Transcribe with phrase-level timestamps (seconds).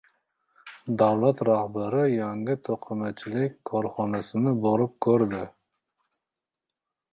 [1.01, 5.45] Davlat rahbari yangi to‘qimachilik korxonasini borib ko‘rdi